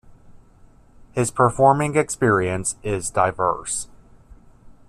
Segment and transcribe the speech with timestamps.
[1.11, 3.87] His performing experience is diverse.